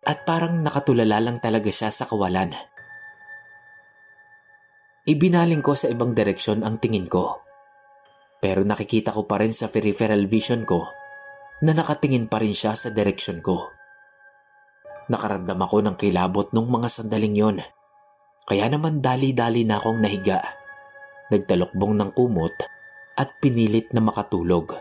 At 0.00 0.24
parang 0.24 0.64
nakatulala 0.64 1.20
lang 1.20 1.36
talaga 1.44 1.68
siya 1.68 1.92
sa 1.92 2.08
kawalan. 2.08 2.56
Ibinaling 5.04 5.60
ko 5.60 5.76
sa 5.76 5.92
ibang 5.92 6.16
direksyon 6.16 6.64
ang 6.64 6.80
tingin 6.80 7.04
ko. 7.04 7.44
Pero 8.40 8.64
nakikita 8.64 9.12
ko 9.12 9.28
pa 9.28 9.36
rin 9.36 9.52
sa 9.52 9.68
peripheral 9.68 10.24
vision 10.24 10.64
ko 10.64 10.88
na 11.60 11.76
nakatingin 11.76 12.32
pa 12.32 12.40
rin 12.40 12.56
siya 12.56 12.72
sa 12.72 12.88
direksyon 12.88 13.44
ko. 13.44 13.68
Nakaramdam 15.12 15.60
ako 15.60 15.84
ng 15.84 15.96
kilabot 16.00 16.48
nung 16.56 16.72
mga 16.72 16.88
sandaling 16.88 17.36
yon. 17.36 17.58
Kaya 18.48 18.72
naman 18.72 19.04
dali-dali 19.04 19.68
na 19.68 19.76
akong 19.76 20.00
nahiga. 20.00 20.40
Nagtalokbong 21.28 22.00
ng 22.00 22.10
kumot 22.16 22.79
at 23.20 23.36
pinilit 23.44 23.92
na 23.92 24.00
makatulog. 24.00 24.72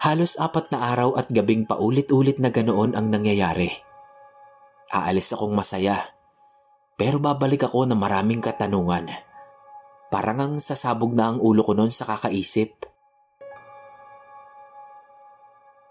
Halos 0.00 0.40
apat 0.40 0.72
na 0.72 0.96
araw 0.96 1.20
at 1.20 1.28
gabing 1.28 1.68
paulit-ulit 1.68 2.40
na 2.40 2.48
ganoon 2.48 2.96
ang 2.96 3.12
nangyayari. 3.12 3.68
aalis 4.88 5.36
akong 5.36 5.52
masaya. 5.52 6.00
Pero 6.96 7.20
babalik 7.20 7.68
ako 7.68 7.84
na 7.84 7.92
maraming 7.92 8.40
katanungan. 8.40 9.12
Parang 10.08 10.40
ang 10.40 10.54
sasabog 10.56 11.12
na 11.12 11.28
ang 11.28 11.38
ulo 11.44 11.60
ko 11.60 11.76
noon 11.76 11.92
sa 11.92 12.08
kakaisip. 12.08 12.88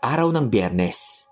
Araw 0.01 0.33
ng 0.33 0.49
biyernes, 0.49 1.29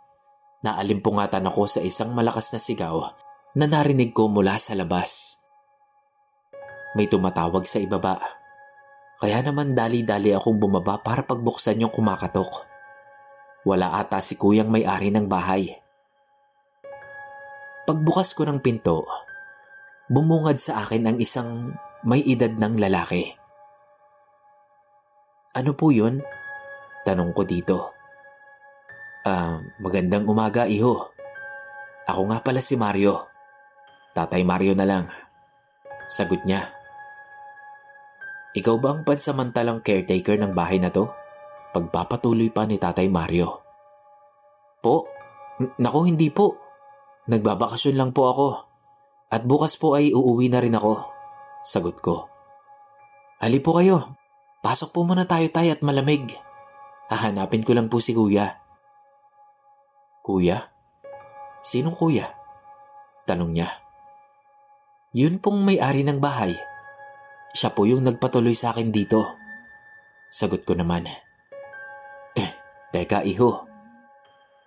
naalimpungatan 0.62 1.50
ako 1.50 1.66
sa 1.66 1.82
isang 1.82 2.14
malakas 2.14 2.54
na 2.54 2.62
sigaw 2.62 3.18
na 3.58 3.66
narinig 3.66 4.14
ko 4.14 4.30
mula 4.30 4.62
sa 4.62 4.78
labas. 4.78 5.42
May 6.94 7.10
tumatawag 7.10 7.66
sa 7.66 7.82
ibaba. 7.82 8.45
Kaya 9.16 9.40
naman 9.40 9.72
dali-dali 9.72 10.36
akong 10.36 10.60
bumaba 10.60 11.00
para 11.00 11.24
pagbuksan 11.24 11.80
yung 11.80 11.94
kumakatok. 11.94 12.68
Wala 13.66 13.96
ata 13.98 14.20
si 14.20 14.36
kuyang 14.36 14.70
may-ari 14.70 15.10
ng 15.10 15.26
bahay. 15.26 15.72
Pagbukas 17.86 18.34
ko 18.36 18.46
ng 18.46 18.60
pinto, 18.60 19.08
bumungad 20.10 20.58
sa 20.58 20.84
akin 20.84 21.06
ang 21.06 21.18
isang 21.22 21.74
may 22.06 22.22
edad 22.22 22.54
ng 22.54 22.78
lalaki. 22.78 23.34
Ano 25.56 25.72
po 25.74 25.90
yun? 25.90 26.20
Tanong 27.08 27.32
ko 27.32 27.42
dito. 27.48 27.96
Ah, 29.26 29.58
magandang 29.82 30.30
umaga, 30.30 30.68
iho. 30.70 31.10
Ako 32.06 32.22
nga 32.30 32.44
pala 32.46 32.62
si 32.62 32.78
Mario. 32.78 33.26
Tatay 34.14 34.46
Mario 34.46 34.78
na 34.78 34.86
lang. 34.86 35.06
Sagot 36.06 36.46
niya. 36.46 36.70
Ikaw 38.56 38.76
ba 38.80 38.96
ang 38.96 39.02
pansamantalang 39.04 39.84
caretaker 39.84 40.40
ng 40.40 40.56
bahay 40.56 40.80
na 40.80 40.88
to? 40.88 41.12
Pagpapatuloy 41.76 42.56
pa 42.56 42.64
ni 42.64 42.80
Tatay 42.80 43.12
Mario. 43.12 43.60
Po? 44.80 45.12
N- 45.60 45.76
Nako, 45.76 46.08
hindi 46.08 46.32
po. 46.32 46.56
Nagbabakasyon 47.28 48.00
lang 48.00 48.16
po 48.16 48.32
ako. 48.32 48.48
At 49.28 49.44
bukas 49.44 49.76
po 49.76 50.00
ay 50.00 50.16
uuwi 50.16 50.48
na 50.48 50.64
rin 50.64 50.72
ako. 50.72 51.04
Sagot 51.68 52.00
ko. 52.00 52.32
Ali 53.44 53.60
po 53.60 53.76
kayo. 53.76 54.16
Pasok 54.64 54.96
po 54.96 55.04
muna 55.04 55.28
tayo 55.28 55.52
tay 55.52 55.76
at 55.76 55.84
malamig. 55.84 56.32
Hahanapin 57.12 57.68
ko 57.68 57.76
lang 57.76 57.92
po 57.92 58.00
si 58.00 58.16
kuya. 58.16 58.56
Kuya? 60.24 60.64
Sinong 61.60 61.94
kuya? 61.94 62.32
Tanong 63.28 63.52
niya. 63.52 63.70
Yun 65.12 65.44
pong 65.44 65.62
may-ari 65.62 66.08
ng 66.08 66.24
bahay. 66.24 66.56
Siya 67.56 67.72
po 67.72 67.88
yung 67.88 68.04
nagpatuloy 68.04 68.52
sa 68.52 68.76
akin 68.76 68.92
dito. 68.92 69.40
Sagot 70.28 70.68
ko 70.68 70.76
naman. 70.76 71.08
Eh, 72.36 72.52
teka 72.92 73.24
iho. 73.24 73.64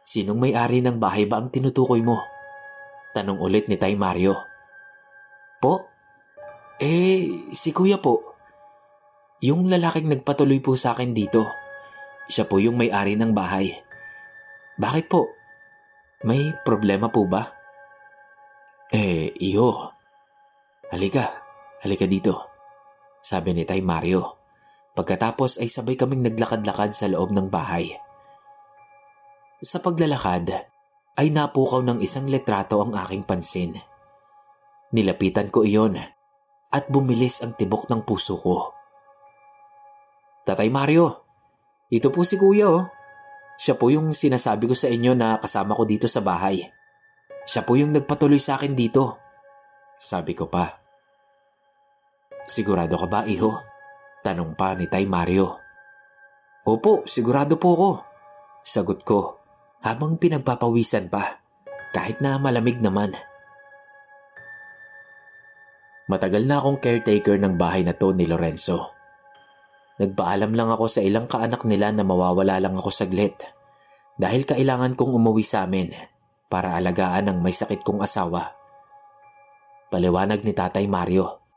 Sinong 0.08 0.40
may-ari 0.40 0.80
ng 0.80 0.96
bahay 0.96 1.28
ba 1.28 1.36
ang 1.36 1.52
tinutukoy 1.52 2.00
mo? 2.00 2.24
Tanong 3.12 3.36
ulit 3.44 3.68
ni 3.68 3.76
Tay 3.76 3.92
Mario. 3.92 4.40
Po? 5.60 5.84
Eh, 6.80 7.52
si 7.52 7.76
kuya 7.76 8.00
po. 8.00 8.32
Yung 9.44 9.68
lalaking 9.68 10.08
nagpatuloy 10.08 10.64
po 10.64 10.72
sa 10.72 10.96
akin 10.96 11.12
dito. 11.12 11.44
Siya 12.24 12.48
po 12.48 12.56
yung 12.56 12.80
may-ari 12.80 13.20
ng 13.20 13.36
bahay. 13.36 13.68
Bakit 14.80 15.12
po? 15.12 15.28
May 16.24 16.56
problema 16.64 17.12
po 17.12 17.28
ba? 17.28 17.52
Eh, 18.88 19.36
iyo. 19.44 19.92
Halika, 20.88 21.36
halika 21.84 22.08
dito. 22.08 22.47
Sabi 23.22 23.54
ni 23.54 23.64
Tay 23.66 23.82
Mario. 23.82 24.38
Pagkatapos 24.94 25.62
ay 25.62 25.70
sabay 25.70 25.94
kaming 25.94 26.26
naglakad-lakad 26.26 26.90
sa 26.90 27.06
loob 27.06 27.30
ng 27.30 27.46
bahay. 27.46 27.94
Sa 29.62 29.78
paglalakad, 29.78 30.54
ay 31.18 31.34
napukaw 31.34 31.82
ng 31.82 31.98
isang 31.98 32.30
letrato 32.30 32.78
ang 32.78 32.94
aking 32.94 33.26
pansin. 33.26 33.74
Nilapitan 34.94 35.50
ko 35.50 35.66
iyon 35.66 35.98
at 36.70 36.84
bumilis 36.86 37.42
ang 37.42 37.58
tibok 37.58 37.90
ng 37.90 38.06
puso 38.06 38.38
ko. 38.38 38.70
Tatay 40.46 40.70
Mario, 40.70 41.26
ito 41.90 42.08
po 42.14 42.22
si 42.22 42.38
kuya 42.38 42.70
oh. 42.70 42.86
Siya 43.58 43.74
po 43.74 43.90
yung 43.90 44.14
sinasabi 44.14 44.70
ko 44.70 44.74
sa 44.78 44.86
inyo 44.86 45.18
na 45.18 45.42
kasama 45.42 45.74
ko 45.74 45.82
dito 45.82 46.06
sa 46.06 46.22
bahay. 46.22 46.62
Siya 47.42 47.66
po 47.66 47.74
yung 47.74 47.90
nagpatuloy 47.90 48.38
sa 48.38 48.54
akin 48.54 48.78
dito. 48.78 49.18
Sabi 49.98 50.38
ko 50.38 50.46
pa. 50.46 50.87
Sigurado 52.48 52.96
ka 52.96 53.06
ba, 53.12 53.20
iho? 53.28 53.60
Tanong 54.24 54.56
pa 54.56 54.72
ni 54.72 54.88
Tay 54.88 55.04
Mario. 55.04 55.60
Opo, 56.64 57.04
sigurado 57.04 57.60
po 57.60 57.70
ko. 57.76 57.90
Sagot 58.64 59.04
ko 59.04 59.36
habang 59.84 60.16
pinagpapawisan 60.16 61.12
pa 61.12 61.44
kahit 61.92 62.24
na 62.24 62.40
malamig 62.40 62.80
naman. 62.80 63.14
Matagal 66.08 66.48
na 66.48 66.56
akong 66.56 66.80
caretaker 66.80 67.36
ng 67.36 67.60
bahay 67.60 67.84
na 67.84 67.92
to 67.92 68.16
ni 68.16 68.24
Lorenzo. 68.24 68.96
Nagpaalam 70.00 70.56
lang 70.56 70.72
ako 70.72 70.88
sa 70.88 71.04
ilang 71.04 71.28
kaanak 71.28 71.68
nila 71.68 71.92
na 71.92 72.00
mawawala 72.00 72.56
lang 72.64 72.72
ako 72.80 72.88
saglit 72.88 73.44
dahil 74.16 74.48
kailangan 74.48 74.96
kong 74.96 75.12
umuwi 75.20 75.44
sa 75.44 75.68
amin 75.68 75.92
para 76.48 76.72
alagaan 76.80 77.28
ang 77.28 77.38
may 77.44 77.52
sakit 77.52 77.84
kong 77.84 78.00
asawa. 78.00 78.56
Paliwanag 79.92 80.44
ni 80.48 80.56
Tatay 80.56 80.88
Mario. 80.88 81.47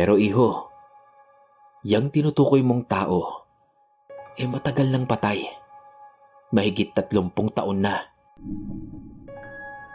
Pero 0.00 0.16
iho, 0.16 0.72
yang 1.84 2.08
tinutukoy 2.08 2.64
mong 2.64 2.88
tao, 2.88 3.44
eh 4.32 4.48
matagal 4.48 4.88
nang 4.88 5.04
patay. 5.04 5.44
Mahigit 6.56 6.96
tatlumpung 6.96 7.52
taon 7.52 7.84
na. 7.84 8.08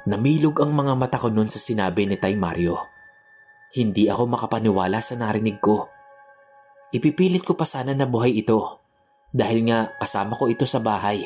Namilog 0.05 0.61
ang 0.61 0.77
mga 0.77 0.93
mata 0.93 1.17
ko 1.17 1.33
noon 1.33 1.49
sa 1.49 1.57
sinabi 1.57 2.05
ni 2.05 2.21
Tay 2.21 2.37
Mario. 2.37 2.77
Hindi 3.73 4.05
ako 4.05 4.29
makapaniwala 4.29 5.01
sa 5.01 5.17
narinig 5.17 5.57
ko. 5.57 5.89
Ipipilit 6.93 7.41
ko 7.41 7.57
pa 7.57 7.65
sana 7.65 7.97
na 7.97 8.05
buhay 8.05 8.45
ito 8.45 8.85
dahil 9.33 9.65
nga 9.65 9.89
kasama 9.97 10.37
ko 10.37 10.45
ito 10.45 10.69
sa 10.69 10.85
bahay. 10.85 11.25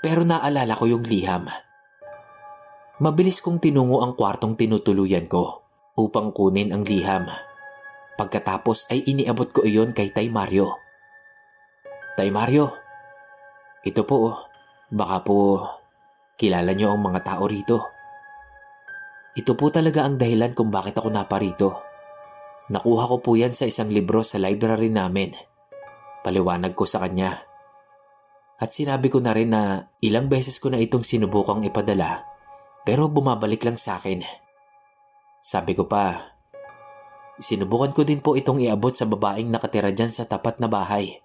Pero 0.00 0.24
naalala 0.24 0.80
ko 0.80 0.88
yung 0.88 1.04
liham. 1.04 1.44
Mabilis 3.04 3.44
kong 3.44 3.60
tinungo 3.60 4.00
ang 4.00 4.16
kwartong 4.16 4.56
tinutuluyan 4.56 5.28
ko 5.28 5.60
upang 6.00 6.32
kunin 6.32 6.72
ang 6.72 6.88
liham. 6.88 7.51
Pagkatapos 8.18 8.92
ay 8.92 9.04
iniabot 9.08 9.48
ko 9.50 9.64
iyon 9.64 9.96
kay 9.96 10.12
Tay 10.12 10.28
Mario. 10.28 10.76
Tay 12.14 12.28
Mario, 12.28 12.76
ito 13.82 14.04
po 14.04 14.16
oh. 14.30 14.36
Baka 14.92 15.24
po 15.24 15.64
kilala 16.36 16.76
niyo 16.76 16.92
ang 16.92 17.00
mga 17.00 17.24
tao 17.24 17.48
rito. 17.48 17.78
Ito 19.32 19.56
po 19.56 19.72
talaga 19.72 20.04
ang 20.04 20.20
dahilan 20.20 20.52
kung 20.52 20.68
bakit 20.68 20.92
ako 21.00 21.08
naparito. 21.08 21.80
Nakuha 22.68 23.08
ko 23.08 23.16
po 23.24 23.32
yan 23.32 23.56
sa 23.56 23.64
isang 23.64 23.88
libro 23.88 24.20
sa 24.20 24.36
library 24.36 24.92
namin. 24.92 25.32
Paliwanag 26.20 26.76
ko 26.76 26.84
sa 26.84 27.00
kanya. 27.00 27.40
At 28.60 28.76
sinabi 28.76 29.08
ko 29.08 29.24
na 29.24 29.32
rin 29.32 29.50
na 29.50 29.88
ilang 30.04 30.28
beses 30.28 30.60
ko 30.60 30.68
na 30.68 30.78
itong 30.78 31.02
sinubukang 31.02 31.64
ipadala 31.64 32.32
pero 32.82 33.06
bumabalik 33.06 33.62
lang 33.62 33.78
sa 33.78 33.98
akin. 33.98 34.22
Sabi 35.42 35.74
ko 35.74 35.86
pa, 35.86 36.31
sinubukan 37.40 37.94
ko 37.94 38.02
din 38.04 38.20
po 38.20 38.36
itong 38.36 38.60
iabot 38.60 38.92
sa 38.92 39.08
babaeng 39.08 39.48
nakatira 39.48 39.94
dyan 39.94 40.12
sa 40.12 40.28
tapat 40.28 40.60
na 40.60 40.68
bahay 40.68 41.22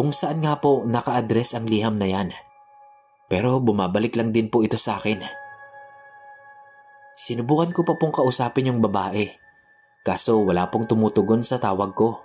kung 0.00 0.16
saan 0.16 0.40
nga 0.40 0.56
po 0.56 0.86
naka-address 0.86 1.58
ang 1.58 1.68
liham 1.68 2.00
na 2.00 2.08
yan. 2.08 2.32
Pero 3.28 3.60
bumabalik 3.60 4.16
lang 4.16 4.32
din 4.32 4.48
po 4.48 4.64
ito 4.64 4.80
sa 4.80 4.96
akin. 4.96 5.22
Sinubukan 7.12 7.68
ko 7.74 7.84
pa 7.84 8.00
pong 8.00 8.16
kausapin 8.16 8.72
yung 8.72 8.80
babae. 8.80 9.28
Kaso 10.00 10.40
wala 10.40 10.72
pong 10.72 10.88
tumutugon 10.88 11.44
sa 11.44 11.60
tawag 11.60 11.92
ko. 11.92 12.24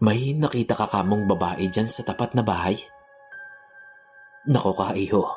May 0.00 0.32
nakita 0.32 0.72
ka 0.72 0.88
kamong 0.88 1.28
babae 1.28 1.68
dyan 1.68 1.84
sa 1.84 2.08
tapat 2.08 2.32
na 2.32 2.40
bahay? 2.40 2.80
Nako 4.48 4.72
ka, 4.72 4.96
iho. 4.96 5.28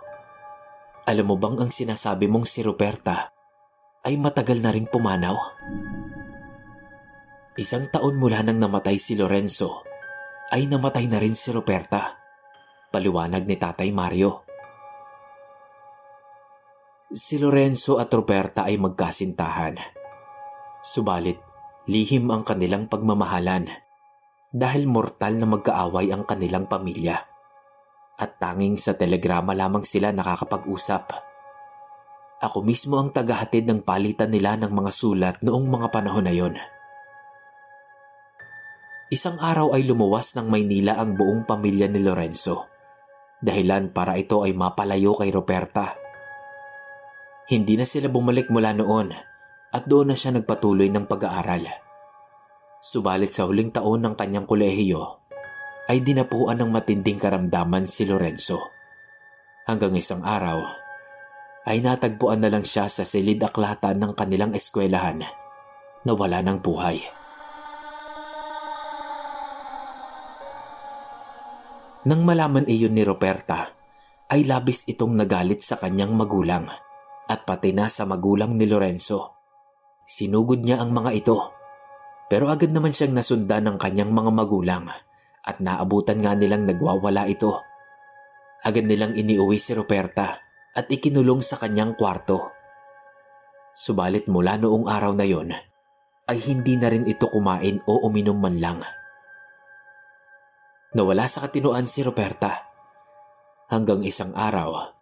Alam 1.04 1.26
mo 1.28 1.36
bang 1.36 1.60
ang 1.60 1.67
sinasabi 1.67 2.32
mong 2.32 2.47
si 2.47 2.63
Ruperta 2.63 3.28
ay 4.03 4.19
matagal 4.19 4.59
na 4.59 4.75
ring 4.75 4.87
pumanaw? 4.91 5.35
Isang 7.55 7.87
taon 7.87 8.19
mula 8.19 8.43
nang 8.43 8.59
namatay 8.59 8.99
si 8.99 9.15
Lorenzo, 9.15 9.87
ay 10.51 10.67
namatay 10.67 11.07
na 11.07 11.23
rin 11.23 11.39
si 11.39 11.55
Ruperta. 11.55 12.19
Paliwanag 12.91 13.47
ni 13.47 13.55
Tatay 13.55 13.89
Mario. 13.95 14.43
Si 17.13 17.39
Lorenzo 17.39 18.01
at 18.01 18.11
Ruperta 18.11 18.67
ay 18.67 18.75
magkasintahan. 18.75 19.79
Subalit, 20.83 21.39
lihim 21.87 22.27
ang 22.27 22.43
kanilang 22.43 22.91
pagmamahalan 22.91 23.71
dahil 24.53 24.83
mortal 24.85 25.39
na 25.39 25.47
magkaaway 25.47 26.11
ang 26.11 26.27
kanilang 26.27 26.67
pamilya. 26.67 27.17
At 28.19 28.37
tanging 28.37 28.77
sa 28.77 28.93
telegrama 28.93 29.57
lamang 29.57 29.81
sila 29.87 30.13
nakakapag-usap. 30.13 31.32
Ako 32.43 32.60
mismo 32.60 32.99
ang 32.99 33.08
tagahatid 33.08 33.63
ng 33.71 33.88
palitan 33.88 34.27
nila 34.27 34.60
ng 34.60 34.75
mga 34.75 34.91
sulat 34.91 35.36
noong 35.39 35.63
mga 35.63 35.88
panahon 35.95 36.27
na 36.27 36.36
yon. 36.36 36.60
Isang 39.08 39.39
araw 39.39 39.71
ay 39.71 39.88
lumuwas 39.88 40.36
ng 40.36 40.51
Maynila 40.51 40.99
ang 40.99 41.15
buong 41.15 41.47
pamilya 41.47 41.88
ni 41.88 42.03
Lorenzo 42.03 42.73
Dahilan 43.43 43.91
para 43.91 44.15
ito 44.15 44.39
ay 44.47 44.56
mapalayo 44.56 45.19
kay 45.19 45.27
Roberta. 45.27 45.99
Hindi 47.51 47.75
na 47.75 47.84
sila 47.84 48.08
bumalik 48.08 48.47
mula 48.47 48.71
noon 48.71 49.12
at 49.75 49.84
doon 49.84 50.12
na 50.12 50.15
siya 50.15 50.32
nagpatuloy 50.32 50.88
ng 50.88 51.03
pag-aaral. 51.12 51.67
Subalit 52.79 53.36
sa 53.36 53.43
huling 53.43 53.75
taon 53.75 53.99
ng 53.99 54.15
kanyang 54.15 54.47
kolehiyo 54.47 55.27
ay 55.91 55.99
dinapuan 55.99 56.56
ng 56.56 56.71
matinding 56.71 57.19
karamdaman 57.19 57.84
si 57.84 58.08
Lorenzo. 58.08 58.63
Hanggang 59.67 59.91
isang 59.99 60.23
araw 60.23 60.82
ay 61.63 61.80
natagpuan 61.80 62.43
na 62.43 62.52
lang 62.52 62.67
siya 62.67 62.91
sa 62.91 63.08
silid 63.08 63.39
aklatan 63.39 63.99
ng 63.99 64.12
kanilang 64.13 64.52
eskwelahan 64.52 65.23
na 66.04 66.12
wala 66.12 66.43
ng 66.43 66.60
buhay. 66.60 66.99
Nang 72.04 72.28
malaman 72.28 72.67
iyon 72.67 72.91
ni 72.91 73.08
Roberta, 73.08 73.71
ay 74.28 74.43
labis 74.43 74.84
itong 74.91 75.15
nagalit 75.15 75.63
sa 75.63 75.80
kanyang 75.80 76.12
magulang 76.19 76.67
at 77.32 77.47
pati 77.47 77.71
na 77.71 77.88
sa 77.88 78.04
magulang 78.04 78.60
ni 78.60 78.67
Lorenzo. 78.67 79.39
Sinugod 80.04 80.67
niya 80.67 80.84
ang 80.84 80.91
mga 80.91 81.12
ito 81.15 81.63
pero 82.34 82.49
agad 82.49 82.73
naman 82.73 82.89
siyang 82.89 83.13
nasundan 83.13 83.69
ng 83.69 83.78
kanyang 83.78 84.10
mga 84.10 84.32
magulang 84.34 84.89
at 85.43 85.62
naabutan 85.62 86.17
nga 86.17 86.34
nilang 86.34 86.65
nagwawala 86.65 87.30
ito. 87.30 87.62
Agad 88.65 88.89
nilang 88.89 89.13
iniuwi 89.13 89.62
si 89.62 89.78
Roberta 89.78 90.39
at 90.73 90.89
ikinulong 90.89 91.41
sa 91.45 91.62
kanyang 91.62 91.93
kwarto. 91.93 92.49
Subalit 93.73 94.29
mula 94.29 94.57
noong 94.57 94.86
araw 94.86 95.13
na 95.17 95.25
yon 95.25 95.49
ay 96.29 96.38
hindi 96.49 96.77
na 96.77 96.93
rin 96.93 97.05
ito 97.09 97.29
kumain 97.29 97.81
o 97.89 98.05
uminom 98.05 98.38
man 98.38 98.57
lang. 98.62 98.79
Nawala 100.93 101.25
sa 101.25 101.45
katinuan 101.45 101.89
si 101.89 102.05
Roberta. 102.05 102.53
Hanggang 103.73 104.05
isang 104.05 104.29
araw 104.38 104.93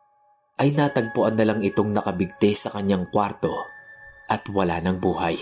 ay 0.55 0.71
natagpuan 0.71 1.36
na 1.36 1.43
lang 1.43 1.60
itong 1.60 1.91
nakabigti 1.91 2.55
sa 2.55 2.71
kanyang 2.71 3.10
kwarto 3.12 3.51
at 4.31 4.47
wala 4.47 4.79
ng 4.79 4.97
buhay. 5.03 5.36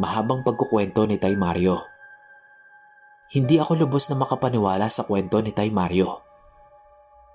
Mahabang 0.00 0.40
pagkukwento 0.40 1.04
ni 1.04 1.20
Tay 1.20 1.36
Mario. 1.36 1.91
Hindi 3.32 3.56
ako 3.56 3.80
lubos 3.80 4.12
na 4.12 4.20
makapaniwala 4.20 4.92
sa 4.92 5.08
kwento 5.08 5.40
ni 5.40 5.56
Tay 5.56 5.72
Mario. 5.72 6.20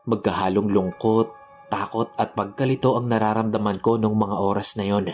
Magkahalong 0.06 0.70
lungkot, 0.70 1.34
takot 1.74 2.14
at 2.22 2.38
pagkalito 2.38 2.94
ang 2.94 3.10
nararamdaman 3.10 3.82
ko 3.82 3.98
nung 3.98 4.14
mga 4.14 4.38
oras 4.38 4.78
na 4.78 4.86
yon. 4.86 5.10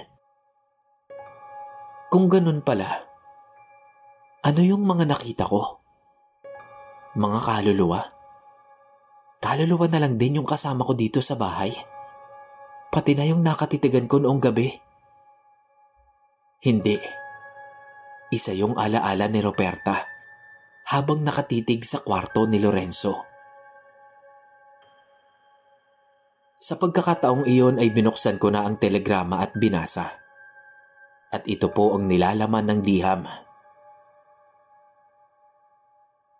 Kung 2.11 2.27
ganun 2.27 2.59
pala, 2.67 2.99
ano 4.43 4.59
yung 4.59 4.83
mga 4.83 5.07
nakita 5.07 5.47
ko? 5.47 5.79
Mga 7.15 7.39
kaluluwa? 7.47 8.03
Kaluluwa 9.39 9.87
na 9.87 10.03
lang 10.03 10.19
din 10.19 10.43
yung 10.43 10.47
kasama 10.47 10.83
ko 10.83 10.91
dito 10.99 11.23
sa 11.23 11.39
bahay. 11.39 11.71
Pati 12.91 13.15
na 13.15 13.23
yung 13.23 13.39
nakatitigan 13.39 14.11
ko 14.11 14.19
noong 14.19 14.41
gabi. 14.43 14.67
Hindi. 16.59 16.99
Isa 18.35 18.51
yung 18.51 18.75
alaala 18.75 19.31
ni 19.31 19.39
Roberta 19.39 20.12
habang 20.91 21.23
nakatitig 21.23 21.87
sa 21.87 22.03
kwarto 22.03 22.43
ni 22.43 22.59
Lorenzo. 22.59 23.23
Sa 26.63 26.79
pagkakataong 26.79 27.43
iyon 27.43 27.75
ay 27.75 27.91
binuksan 27.91 28.39
ko 28.39 28.47
na 28.47 28.63
ang 28.63 28.79
telegrama 28.79 29.43
at 29.43 29.51
binasa. 29.51 30.07
At 31.33 31.43
ito 31.43 31.67
po 31.75 31.91
ang 31.91 32.07
nilalaman 32.07 32.71
ng 32.71 32.79
liham. 32.79 33.27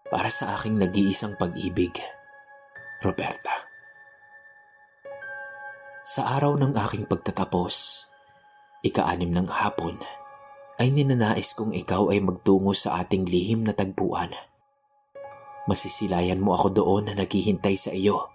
Para 0.08 0.30
sa 0.32 0.56
aking 0.56 0.80
nag-iisang 0.80 1.36
pag-ibig, 1.36 2.00
Roberta. 3.04 3.52
Sa 6.08 6.40
araw 6.40 6.56
ng 6.56 6.72
aking 6.72 7.04
pagtatapos, 7.10 8.08
ika-anim 8.86 9.32
ng 9.34 9.48
hapon, 9.52 10.00
ay 10.84 10.92
ninanais 10.92 11.56
kong 11.56 11.72
ikaw 11.72 12.12
ay 12.12 12.20
magtungo 12.20 12.76
sa 12.76 13.00
ating 13.00 13.24
lihim 13.24 13.64
na 13.64 13.72
tagpuan. 13.72 14.36
Masisilayan 15.64 16.44
mo 16.44 16.60
ako 16.60 16.76
doon 16.76 17.08
na 17.08 17.14
naghihintay 17.16 17.80
sa 17.80 17.96
iyo. 17.96 18.28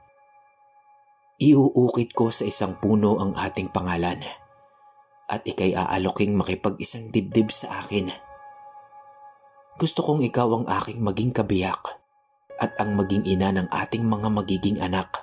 Iuukit 1.36 2.16
ko 2.16 2.32
sa 2.32 2.48
isang 2.48 2.80
puno 2.80 3.20
ang 3.20 3.36
ating 3.36 3.68
pangalan 3.68 4.24
at 5.28 5.44
ikay 5.44 5.76
aaloking 5.76 6.32
makipag-isang 6.40 7.12
dibdib 7.12 7.52
sa 7.52 7.84
akin. 7.84 8.08
Gusto 9.76 10.00
kong 10.00 10.24
ikaw 10.24 10.48
ang 10.48 10.64
aking 10.64 11.04
maging 11.04 11.36
kabiyak 11.36 12.00
at 12.56 12.72
ang 12.80 12.96
maging 12.96 13.28
ina 13.28 13.52
ng 13.52 13.68
ating 13.68 14.08
mga 14.08 14.28
magiging 14.32 14.80
anak. 14.80 15.20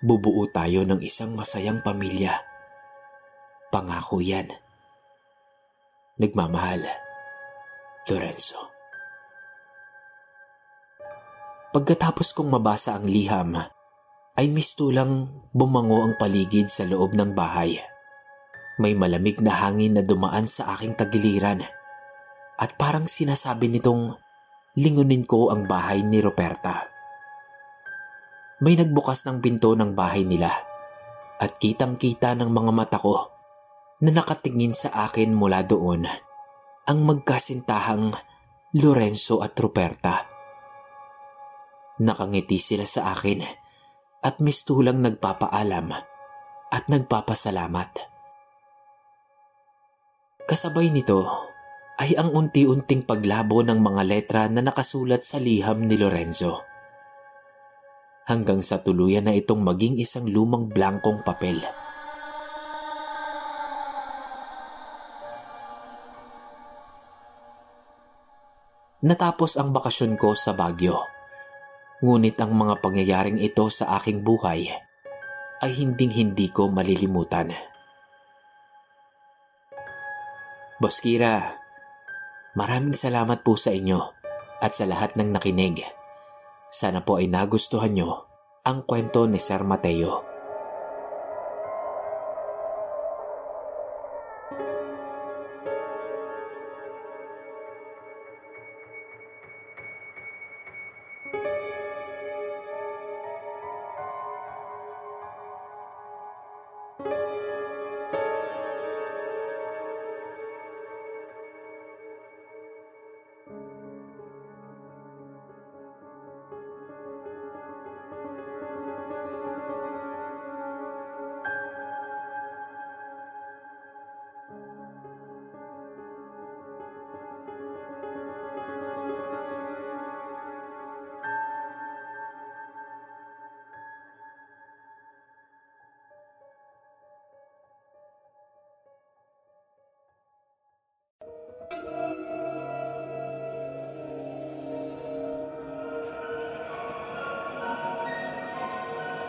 Bubuo 0.00 0.48
tayo 0.48 0.80
ng 0.88 1.04
isang 1.04 1.36
masayang 1.36 1.84
pamilya. 1.84 2.40
Pangako 3.68 4.24
yan. 4.24 4.48
Nagmamahal, 6.16 6.80
Lorenzo. 8.08 8.56
Pagkatapos 11.76 12.32
kong 12.32 12.56
mabasa 12.56 12.96
ang 12.96 13.04
liham, 13.04 13.52
ay 14.40 14.48
mistulang 14.48 15.28
bumango 15.52 16.00
ang 16.00 16.16
paligid 16.16 16.72
sa 16.72 16.88
loob 16.88 17.12
ng 17.12 17.36
bahay. 17.36 17.76
May 18.80 18.96
malamig 18.96 19.44
na 19.44 19.60
hangin 19.60 20.00
na 20.00 20.00
dumaan 20.00 20.48
sa 20.48 20.72
aking 20.72 20.96
tagiliran 20.96 21.60
at 22.56 22.80
parang 22.80 23.04
sinasabi 23.04 23.68
nitong 23.76 24.16
lingunin 24.80 25.28
ko 25.28 25.52
ang 25.52 25.68
bahay 25.68 26.00
ni 26.00 26.24
Roberta. 26.24 26.88
May 28.64 28.72
nagbukas 28.72 29.28
ng 29.28 29.44
pinto 29.44 29.76
ng 29.76 29.92
bahay 29.92 30.24
nila 30.24 30.48
at 31.36 31.60
kitang-kita 31.60 32.32
ng 32.40 32.48
mga 32.48 32.72
mata 32.72 32.96
ko 32.96 33.35
na 34.02 34.10
nakatingin 34.12 34.76
sa 34.76 35.08
akin 35.08 35.32
mula 35.32 35.64
doon 35.64 36.04
ang 36.86 36.98
magkasintahang 37.02 38.12
Lorenzo 38.76 39.40
at 39.40 39.56
Roberta. 39.56 40.28
Nakangiti 41.96 42.60
sila 42.60 42.84
sa 42.84 43.16
akin 43.16 43.40
at 44.20 44.38
mistulang 44.44 45.00
nagpapaalam 45.00 45.96
at 46.68 46.84
nagpapasalamat. 46.92 47.90
Kasabay 50.46 50.92
nito 50.92 51.24
ay 51.96 52.14
ang 52.20 52.36
unti-unting 52.36 53.08
paglabo 53.08 53.64
ng 53.64 53.80
mga 53.80 54.02
letra 54.04 54.42
na 54.52 54.60
nakasulat 54.60 55.24
sa 55.24 55.40
liham 55.40 55.88
ni 55.88 55.96
Lorenzo. 55.96 56.60
Hanggang 58.28 58.60
sa 58.60 58.84
tuluyan 58.84 59.24
na 59.24 59.32
itong 59.32 59.64
maging 59.64 59.96
isang 59.96 60.28
lumang 60.28 60.68
blankong 60.68 61.24
papel. 61.24 61.85
Natapos 69.04 69.60
ang 69.60 69.76
bakasyon 69.76 70.16
ko 70.16 70.32
sa 70.32 70.56
Baguio. 70.56 71.04
Ngunit 72.00 72.40
ang 72.40 72.56
mga 72.56 72.80
pangyayaring 72.80 73.36
ito 73.40 73.68
sa 73.68 73.96
aking 74.00 74.24
buhay 74.24 74.72
ay 75.60 75.70
hinding-hindi 75.72 76.48
ko 76.52 76.68
malilimutan. 76.72 77.52
Boss 80.76 81.00
Kira, 81.00 81.56
maraming 82.56 82.92
salamat 82.92 83.40
po 83.40 83.56
sa 83.56 83.72
inyo 83.72 84.00
at 84.60 84.76
sa 84.76 84.84
lahat 84.84 85.16
ng 85.16 85.32
nakinig. 85.32 85.80
Sana 86.68 87.00
po 87.00 87.16
ay 87.16 87.32
nagustuhan 87.32 87.96
nyo 87.96 88.28
ang 88.64 88.84
kwento 88.84 89.24
ni 89.24 89.40
Sir 89.40 89.64
Mateo. 89.64 90.35